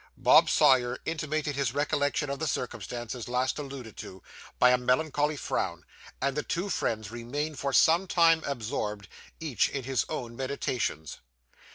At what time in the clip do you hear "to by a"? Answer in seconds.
3.97-4.77